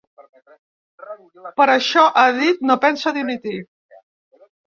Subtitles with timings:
[1.59, 3.55] Per això, ha dit, no pensa dimitir.